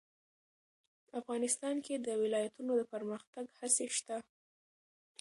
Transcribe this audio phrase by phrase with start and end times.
[1.19, 4.17] افغانستان کې د ولایتونو د پرمختګ هڅې شته.